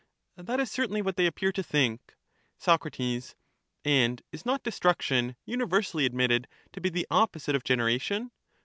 [0.35, 2.01] That is certainly what they appear to think.
[2.57, 3.35] 55 Soc.
[3.85, 8.31] And is not destruction universally admitted to be the opposite of generation